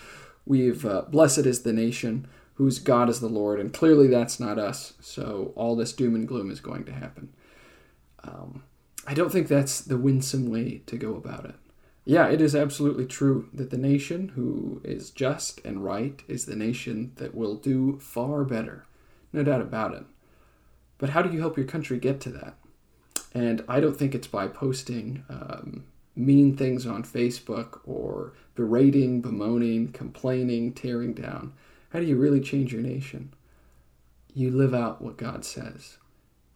we've, 0.45 0.85
uh, 0.85 1.03
blessed 1.03 1.47
is 1.47 1.63
the 1.63 1.73
nation 1.73 2.27
whose 2.55 2.79
God 2.79 3.09
is 3.09 3.21
the 3.21 3.29
Lord, 3.29 3.59
and 3.59 3.73
clearly 3.73 4.07
that's 4.07 4.39
not 4.39 4.59
us, 4.59 4.95
so 5.01 5.53
all 5.57 5.75
this 5.75 5.93
doom 5.93 6.15
and 6.15 6.27
gloom 6.27 6.51
is 6.51 6.61
going 6.61 6.85
to 6.85 6.93
happen. 6.93 7.33
Um, 8.23 8.63
I 9.07 9.15
don't 9.15 9.31
think 9.31 9.49
that's 9.49 9.81
the 9.81 9.99
winsome 9.99 10.51
way 10.51 10.83
to 10.87 10.97
go 10.97 11.17
about 11.17 11.45
it. 11.45 11.57
Yeah, 12.05 12.29
it 12.29 12.41
is 12.41 12.55
absolutely 12.55 13.07
true 13.07 13.49
that 13.53 13.71
the 13.71 13.79
nation 13.79 14.29
who 14.31 14.81
is 14.85 15.11
just 15.11 15.61
and 15.65 15.83
right 15.83 16.23
is 16.29 16.47
the 16.47 16.57
nation 16.57 17.13
that 17.17 17.35
will 17.35 17.57
do 17.57 17.99
far 17.99 18.45
better. 18.45 18.85
No 19.35 19.43
doubt 19.43 19.61
about 19.61 19.95
it. 19.95 20.05
But 20.97 21.11
how 21.11 21.21
do 21.21 21.33
you 21.33 21.41
help 21.41 21.57
your 21.57 21.67
country 21.67 21.99
get 21.99 22.21
to 22.21 22.31
that? 22.31 22.55
And 23.35 23.65
I 23.69 23.81
don't 23.81 23.97
think 23.97 24.15
it's 24.15 24.29
by 24.29 24.47
posting 24.47 25.25
um, 25.29 25.83
mean 26.15 26.57
things 26.57 26.87
on 26.87 27.03
Facebook 27.03 27.81
or 27.85 28.33
berating, 28.55 29.21
bemoaning, 29.21 29.89
complaining, 29.89 30.73
tearing 30.73 31.15
down. 31.15 31.53
How 31.91 31.99
do 31.99 32.07
you 32.07 32.17
really 32.17 32.41
change 32.41 32.73
your 32.73 32.81
nation? 32.81 33.35
You 34.33 34.53
live 34.53 34.73
out 34.73 35.03
what 35.03 35.17
God 35.17 35.45
says. 35.45 35.99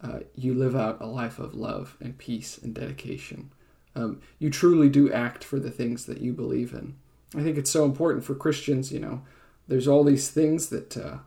Uh, 0.01 0.19
you 0.33 0.53
live 0.53 0.73
out 0.73 1.01
a 1.01 1.05
life 1.05 1.37
of 1.37 1.53
love 1.53 1.97
and 1.99 2.17
peace 2.17 2.57
and 2.57 2.73
dedication. 2.73 3.51
Um, 3.93 4.21
you 4.37 4.49
truly 4.49 4.87
do 4.87 5.11
act 5.11 5.43
for 5.43 5.59
the 5.59 5.71
things 5.71 6.05
that 6.05 6.21
you 6.21 6.31
believe 6.31 6.71
in. 6.71 6.95
I 7.35 7.43
think 7.43 7.57
it's 7.57 7.71
so 7.71 7.83
important 7.83 8.23
for 8.23 8.35
Christians, 8.35 8.89
you 8.93 8.99
know, 9.01 9.23
there's 9.67 9.87
all 9.87 10.05
these 10.05 10.31
things 10.31 10.69
that, 10.69 10.95
uh, 10.95 11.17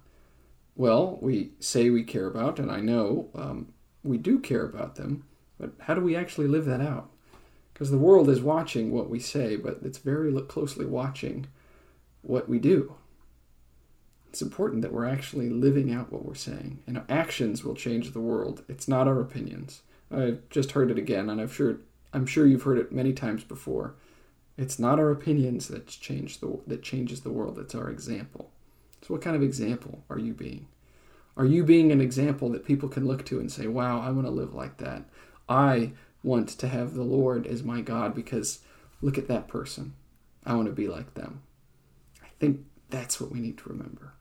well, 0.76 1.18
we 1.20 1.50
say 1.60 1.90
we 1.90 2.02
care 2.02 2.26
about, 2.26 2.58
and 2.58 2.70
I 2.70 2.80
know 2.80 3.28
um, 3.34 3.72
we 4.02 4.18
do 4.18 4.38
care 4.38 4.64
about 4.64 4.96
them, 4.96 5.24
but 5.58 5.72
how 5.80 5.94
do 5.94 6.00
we 6.00 6.16
actually 6.16 6.48
live 6.48 6.64
that 6.66 6.80
out? 6.80 7.10
Because 7.72 7.90
the 7.90 7.98
world 7.98 8.28
is 8.28 8.40
watching 8.40 8.90
what 8.90 9.10
we 9.10 9.18
say, 9.18 9.56
but 9.56 9.78
it's 9.82 9.98
very 9.98 10.32
closely 10.42 10.84
watching 10.84 11.46
what 12.22 12.48
we 12.48 12.58
do 12.58 12.94
it's 14.32 14.40
important 14.40 14.80
that 14.80 14.94
we're 14.94 15.06
actually 15.06 15.50
living 15.50 15.92
out 15.92 16.10
what 16.10 16.24
we're 16.24 16.34
saying. 16.34 16.78
And 16.86 16.96
our 16.96 17.04
actions 17.06 17.62
will 17.62 17.74
change 17.74 18.12
the 18.12 18.20
world. 18.20 18.64
It's 18.66 18.88
not 18.88 19.06
our 19.06 19.20
opinions. 19.20 19.82
I've 20.10 20.48
just 20.48 20.72
heard 20.72 20.90
it 20.90 20.96
again, 20.96 21.28
and 21.28 21.38
I'm 21.38 21.50
sure 21.50 21.76
I'm 22.14 22.24
sure 22.24 22.46
you've 22.46 22.62
heard 22.62 22.78
it 22.78 22.92
many 22.92 23.12
times 23.12 23.44
before. 23.44 23.94
It's 24.56 24.78
not 24.78 24.98
our 24.98 25.10
opinions 25.10 25.68
that 25.68 25.86
change 25.86 26.40
the 26.40 26.60
that 26.66 26.82
changes 26.82 27.20
the 27.20 27.30
world. 27.30 27.58
It's 27.58 27.74
our 27.74 27.90
example. 27.90 28.50
So, 29.02 29.14
what 29.14 29.22
kind 29.22 29.36
of 29.36 29.42
example 29.42 30.04
are 30.08 30.18
you 30.18 30.32
being? 30.32 30.66
Are 31.36 31.44
you 31.44 31.64
being 31.64 31.90
an 31.90 32.00
example 32.00 32.48
that 32.50 32.64
people 32.64 32.88
can 32.88 33.06
look 33.06 33.24
to 33.26 33.40
and 33.40 33.50
say, 33.50 33.66
"Wow, 33.66 34.00
I 34.00 34.10
want 34.10 34.26
to 34.26 34.32
live 34.32 34.54
like 34.54 34.78
that. 34.78 35.04
I 35.48 35.92
want 36.22 36.48
to 36.50 36.68
have 36.68 36.94
the 36.94 37.02
Lord 37.02 37.46
as 37.46 37.62
my 37.62 37.80
God 37.80 38.14
because 38.14 38.60
look 39.00 39.18
at 39.18 39.28
that 39.28 39.48
person. 39.48 39.94
I 40.46 40.54
want 40.54 40.66
to 40.66 40.72
be 40.72 40.88
like 40.88 41.14
them." 41.14 41.42
I 42.22 42.28
think 42.38 42.60
that's 42.90 43.20
what 43.20 43.32
we 43.32 43.40
need 43.40 43.58
to 43.58 43.68
remember. 43.68 44.12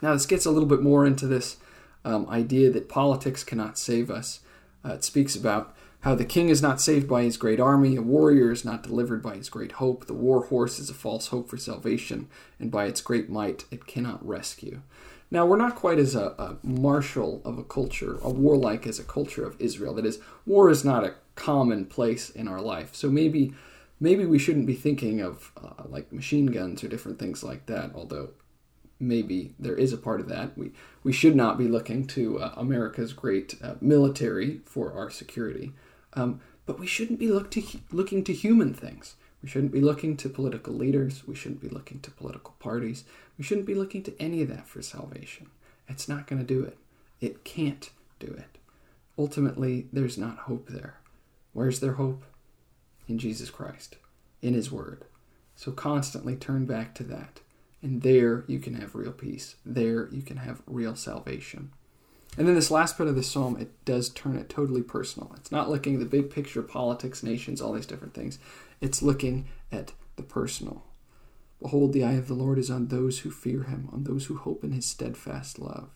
Now, 0.00 0.14
this 0.14 0.26
gets 0.26 0.46
a 0.46 0.50
little 0.50 0.68
bit 0.68 0.82
more 0.82 1.06
into 1.06 1.26
this 1.26 1.58
um, 2.04 2.26
idea 2.28 2.70
that 2.70 2.88
politics 2.88 3.44
cannot 3.44 3.78
save 3.78 4.10
us. 4.10 4.40
Uh, 4.84 4.94
it 4.94 5.04
speaks 5.04 5.36
about 5.36 5.76
how 6.02 6.14
the 6.14 6.24
king 6.24 6.48
is 6.48 6.60
not 6.60 6.80
saved 6.80 7.08
by 7.08 7.22
his 7.22 7.36
great 7.36 7.60
army, 7.60 7.96
a 7.96 8.02
warrior 8.02 8.50
is 8.50 8.64
not 8.64 8.82
delivered 8.82 9.22
by 9.22 9.36
his 9.36 9.48
great 9.48 9.72
hope, 9.72 10.06
the 10.06 10.14
war 10.14 10.46
horse 10.46 10.78
is 10.78 10.90
a 10.90 10.94
false 10.94 11.28
hope 11.28 11.48
for 11.48 11.56
salvation, 11.56 12.28
and 12.58 12.70
by 12.70 12.86
its 12.86 13.00
great 13.00 13.30
might 13.30 13.64
it 13.70 13.86
cannot 13.86 14.26
rescue. 14.26 14.82
Now, 15.30 15.46
we're 15.46 15.56
not 15.56 15.76
quite 15.76 15.98
as 15.98 16.14
a, 16.14 16.34
a 16.38 16.56
martial 16.62 17.40
of 17.44 17.56
a 17.56 17.64
culture, 17.64 18.18
a 18.22 18.28
warlike 18.28 18.86
as 18.86 18.98
a 18.98 19.04
culture 19.04 19.46
of 19.46 19.58
Israel. 19.58 19.94
That 19.94 20.04
is, 20.04 20.18
war 20.44 20.68
is 20.68 20.84
not 20.84 21.04
a 21.04 21.14
common 21.36 21.86
place 21.86 22.28
in 22.28 22.48
our 22.48 22.60
life. 22.60 22.94
So 22.94 23.08
maybe 23.08 23.54
maybe 23.98 24.26
we 24.26 24.38
shouldn't 24.38 24.66
be 24.66 24.74
thinking 24.74 25.20
of 25.20 25.52
uh, 25.56 25.84
like 25.88 26.12
machine 26.12 26.46
guns 26.46 26.82
or 26.82 26.88
different 26.88 27.18
things 27.18 27.42
like 27.42 27.66
that, 27.66 27.92
although 27.94 28.30
maybe 29.00 29.54
there 29.58 29.76
is 29.76 29.92
a 29.92 29.96
part 29.96 30.20
of 30.20 30.28
that. 30.28 30.58
We 30.58 30.72
we 31.02 31.12
should 31.12 31.36
not 31.36 31.56
be 31.56 31.68
looking 31.68 32.06
to 32.08 32.38
uh, 32.38 32.52
America's 32.56 33.12
great 33.12 33.54
uh, 33.62 33.74
military 33.80 34.60
for 34.66 34.92
our 34.92 35.08
security, 35.08 35.72
um, 36.14 36.40
but 36.66 36.78
we 36.78 36.86
shouldn't 36.86 37.18
be 37.18 37.28
look 37.28 37.50
to, 37.52 37.62
looking 37.90 38.24
to 38.24 38.32
human 38.32 38.74
things. 38.74 39.16
We 39.42 39.48
shouldn't 39.48 39.72
be 39.72 39.80
looking 39.80 40.16
to 40.18 40.28
political 40.28 40.72
leaders. 40.72 41.26
We 41.26 41.34
shouldn't 41.34 41.60
be 41.60 41.68
looking 41.68 42.00
to 42.00 42.10
political 42.10 42.54
parties. 42.60 43.04
We 43.36 43.44
shouldn't 43.44 43.66
be 43.66 43.74
looking 43.74 44.02
to 44.04 44.22
any 44.22 44.42
of 44.42 44.48
that 44.48 44.68
for 44.68 44.82
salvation. 44.82 45.48
It's 45.88 46.08
not 46.08 46.26
going 46.26 46.40
to 46.40 46.46
do 46.46 46.62
it. 46.62 46.78
It 47.20 47.44
can't 47.44 47.90
do 48.20 48.28
it. 48.28 48.58
Ultimately, 49.18 49.88
there's 49.92 50.16
not 50.16 50.38
hope 50.38 50.68
there. 50.68 50.98
Where's 51.52 51.80
their 51.80 51.94
hope? 51.94 52.24
In 53.08 53.18
Jesus 53.18 53.50
Christ, 53.50 53.96
in 54.40 54.54
His 54.54 54.70
Word. 54.70 55.04
So 55.56 55.72
constantly 55.72 56.36
turn 56.36 56.64
back 56.64 56.94
to 56.94 57.04
that. 57.04 57.40
And 57.82 58.02
there 58.02 58.44
you 58.46 58.60
can 58.60 58.74
have 58.74 58.94
real 58.94 59.12
peace. 59.12 59.56
There 59.66 60.08
you 60.12 60.22
can 60.22 60.36
have 60.38 60.62
real 60.66 60.94
salvation. 60.94 61.72
And 62.38 62.48
then 62.48 62.54
this 62.54 62.70
last 62.70 62.96
part 62.96 63.08
of 63.08 63.14
the 63.14 63.22
psalm, 63.22 63.58
it 63.60 63.84
does 63.84 64.08
turn 64.08 64.36
it 64.36 64.48
totally 64.48 64.82
personal. 64.82 65.32
It's 65.36 65.52
not 65.52 65.68
looking 65.68 65.94
at 65.94 66.00
the 66.00 66.06
big 66.06 66.30
picture, 66.30 66.62
politics, 66.62 67.22
nations, 67.22 67.60
all 67.60 67.74
these 67.74 67.86
different 67.86 68.14
things. 68.14 68.38
It's 68.80 69.02
looking 69.02 69.48
at 69.70 69.92
the 70.16 70.22
personal. 70.22 70.84
Behold, 71.60 71.92
the 71.92 72.04
eye 72.04 72.14
of 72.14 72.28
the 72.28 72.34
Lord 72.34 72.58
is 72.58 72.70
on 72.70 72.88
those 72.88 73.20
who 73.20 73.30
fear 73.30 73.64
him, 73.64 73.88
on 73.92 74.04
those 74.04 74.26
who 74.26 74.36
hope 74.36 74.64
in 74.64 74.72
his 74.72 74.86
steadfast 74.86 75.58
love. 75.58 75.90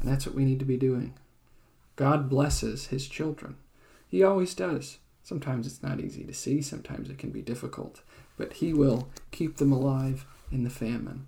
And 0.00 0.08
that's 0.10 0.24
what 0.24 0.34
we 0.34 0.44
need 0.44 0.60
to 0.60 0.64
be 0.64 0.76
doing. 0.76 1.14
God 1.96 2.30
blesses 2.30 2.86
his 2.86 3.08
children. 3.08 3.56
He 4.08 4.22
always 4.22 4.54
does. 4.54 4.98
Sometimes 5.22 5.66
it's 5.66 5.82
not 5.82 6.00
easy 6.00 6.24
to 6.24 6.34
see, 6.34 6.62
sometimes 6.62 7.08
it 7.08 7.18
can 7.18 7.30
be 7.30 7.42
difficult, 7.42 8.02
but 8.36 8.54
he 8.54 8.72
will 8.72 9.08
keep 9.30 9.56
them 9.56 9.72
alive 9.72 10.26
in 10.50 10.64
the 10.64 10.70
famine. 10.70 11.26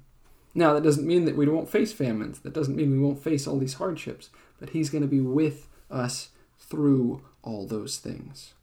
Now, 0.54 0.72
that 0.74 0.84
doesn't 0.84 1.06
mean 1.06 1.24
that 1.24 1.36
we 1.36 1.48
won't 1.48 1.68
face 1.68 1.92
famines. 1.92 2.38
That 2.40 2.52
doesn't 2.52 2.76
mean 2.76 2.92
we 2.92 2.98
won't 2.98 3.22
face 3.22 3.46
all 3.46 3.58
these 3.58 3.74
hardships. 3.74 4.30
But 4.60 4.70
He's 4.70 4.90
going 4.90 5.02
to 5.02 5.08
be 5.08 5.20
with 5.20 5.68
us 5.90 6.30
through 6.58 7.22
all 7.42 7.66
those 7.66 7.98
things. 7.98 8.54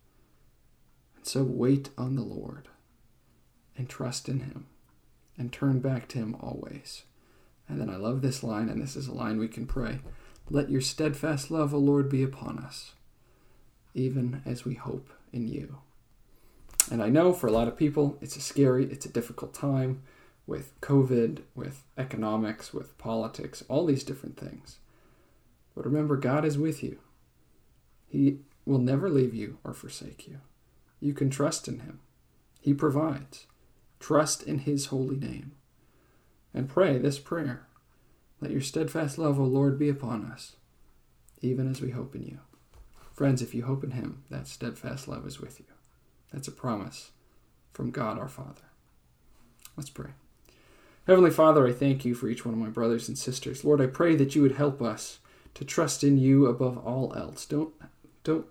And 1.18 1.26
so 1.26 1.44
wait 1.44 1.90
on 1.98 2.16
the 2.16 2.24
Lord 2.24 2.70
and 3.78 3.90
trust 3.90 4.30
in 4.30 4.42
Him 4.42 4.68
and 5.38 5.52
turn 5.52 5.80
back 5.80 6.08
to 6.10 6.18
Him 6.18 6.36
always. 6.40 7.04
And 7.68 7.80
then 7.80 7.90
I 7.90 7.96
love 7.96 8.22
this 8.22 8.44
line, 8.44 8.70
and 8.70 8.82
this 8.82 8.96
is 8.96 9.08
a 9.08 9.14
line 9.14 9.38
we 9.38 9.48
can 9.48 9.66
pray 9.66 10.00
Let 10.50 10.70
your 10.70 10.82
steadfast 10.82 11.52
love, 11.52 11.74
O 11.74 11.78
Lord, 11.78 12.10
be 12.10 12.24
upon 12.24 12.60
us, 12.60 12.94
even 13.94 14.42
as 14.46 14.66
we 14.66 14.76
hope 14.76 15.10
in 15.32 15.48
you. 15.48 15.78
And 16.90 17.02
I 17.02 17.10
know 17.10 17.32
for 17.32 17.48
a 17.48 17.52
lot 17.52 17.68
of 17.68 17.78
people, 17.78 18.18
it's 18.22 18.36
a 18.36 18.42
scary, 18.42 18.86
it's 18.86 19.06
a 19.06 19.12
difficult 19.12 19.54
time 19.54 20.02
with 20.52 20.78
COVID, 20.82 21.44
with 21.56 21.86
economics, 21.98 22.74
with 22.74 22.98
politics, 22.98 23.64
all 23.70 23.86
these 23.86 24.04
different 24.04 24.36
things. 24.36 24.80
But 25.74 25.86
remember, 25.86 26.18
God 26.18 26.44
is 26.44 26.58
with 26.58 26.84
you. 26.84 27.00
He 28.10 28.40
will 28.66 28.78
never 28.78 29.10
leave 29.10 29.34
you 29.34 29.60
or 29.64 29.74
forsake 29.74 30.28
you. 30.28 30.42
You 31.00 31.14
can 31.14 31.30
trust 31.30 31.70
in 31.70 31.80
Him. 31.80 32.02
He 32.60 32.74
provides. 32.74 33.48
Trust 33.98 34.44
in 34.44 34.60
His 34.60 34.88
holy 34.88 35.16
name. 35.16 35.54
And 36.54 36.68
pray 36.68 36.98
this 36.98 37.18
prayer 37.18 37.68
Let 38.42 38.52
your 38.52 38.60
steadfast 38.60 39.18
love, 39.18 39.40
O 39.40 39.46
Lord, 39.46 39.80
be 39.80 39.88
upon 39.88 40.26
us, 40.26 40.58
even 41.42 41.72
as 41.72 41.80
we 41.80 41.92
hope 41.92 42.14
in 42.14 42.24
you. 42.24 42.40
Friends, 43.14 43.42
if 43.42 43.56
you 43.56 43.64
hope 43.64 43.86
in 43.86 43.92
Him, 43.92 44.24
that 44.30 44.48
steadfast 44.48 45.08
love 45.08 45.26
is 45.26 45.40
with 45.40 45.62
you. 45.62 45.68
That's 46.34 46.50
a 46.50 46.52
promise 46.52 47.12
from 47.72 47.92
God 47.92 48.20
our 48.20 48.28
Father. 48.28 48.68
Let's 49.78 49.90
pray. 49.90 50.12
Heavenly 51.08 51.32
Father, 51.32 51.66
I 51.66 51.74
thank 51.74 52.06
you 52.06 52.14
for 52.14 52.30
each 52.30 52.46
one 52.46 52.54
of 52.54 52.60
my 52.60 52.70
brothers 52.70 53.08
and 53.08 53.18
sisters. 53.18 53.66
Lord, 53.66 53.82
I 53.82 53.88
pray 53.88 54.16
that 54.16 54.36
you 54.36 54.44
would 54.44 54.58
help 54.58 54.84
us 54.84 55.18
to 55.56 55.66
trust 55.66 56.04
in 56.04 56.18
you 56.18 56.46
above 56.46 56.78
all 56.78 57.14
else. 57.16 57.46
Don't 57.46 57.74
don't 58.24 58.46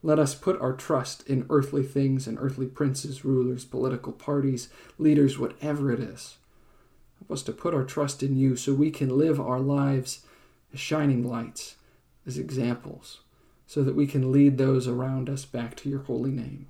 let 0.00 0.20
us 0.20 0.36
put 0.36 0.60
our 0.60 0.72
trust 0.72 1.28
in 1.28 1.46
earthly 1.50 1.82
things 1.82 2.28
and 2.28 2.38
earthly 2.40 2.66
princes, 2.66 3.24
rulers, 3.24 3.64
political 3.64 4.12
parties, 4.12 4.68
leaders, 4.98 5.36
whatever 5.36 5.90
it 5.90 5.98
is. 5.98 6.36
Help 7.18 7.32
us 7.32 7.42
to 7.42 7.52
put 7.52 7.74
our 7.74 7.84
trust 7.84 8.22
in 8.22 8.36
you 8.36 8.54
so 8.54 8.72
we 8.72 8.92
can 8.92 9.18
live 9.18 9.40
our 9.40 9.60
lives 9.60 10.24
as 10.72 10.78
shining 10.78 11.28
lights, 11.28 11.74
as 12.24 12.38
examples, 12.38 13.20
so 13.66 13.82
that 13.82 13.96
we 13.96 14.06
can 14.06 14.30
lead 14.30 14.58
those 14.58 14.86
around 14.86 15.28
us 15.28 15.44
back 15.44 15.74
to 15.76 15.90
your 15.90 16.02
holy 16.02 16.30
name. 16.30 16.68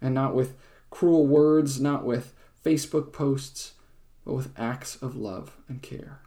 And 0.00 0.14
not 0.14 0.34
with 0.34 0.56
cruel 0.88 1.26
words, 1.26 1.78
not 1.78 2.04
with 2.04 2.32
Facebook 2.64 3.12
posts, 3.12 3.74
but 4.24 4.34
with 4.34 4.58
acts 4.58 4.96
of 4.96 5.16
love 5.16 5.56
and 5.68 5.82
care. 5.82 6.20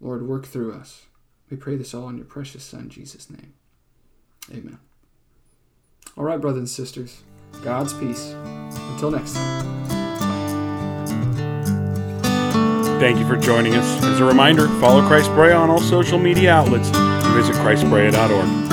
Lord, 0.00 0.26
work 0.26 0.46
through 0.46 0.72
us. 0.72 1.06
We 1.50 1.56
pray 1.56 1.76
this 1.76 1.94
all 1.94 2.08
in 2.08 2.16
your 2.16 2.26
precious 2.26 2.64
Son, 2.64 2.88
Jesus' 2.88 3.30
name. 3.30 3.54
Amen. 4.50 4.78
All 6.16 6.24
right, 6.24 6.40
brothers 6.40 6.58
and 6.58 6.68
sisters, 6.68 7.22
God's 7.62 7.92
peace. 7.94 8.34
Until 8.92 9.10
next 9.10 9.34
time. 9.34 9.64
Thank 13.00 13.18
you 13.18 13.26
for 13.26 13.36
joining 13.36 13.74
us. 13.74 14.02
As 14.04 14.20
a 14.20 14.24
reminder, 14.24 14.68
follow 14.80 15.06
Christ 15.06 15.30
Brea 15.32 15.52
on 15.52 15.68
all 15.68 15.80
social 15.80 16.18
media 16.18 16.52
outlets 16.52 16.90
and 16.94 17.34
visit 17.34 17.54
christbrea.org. 17.56 18.63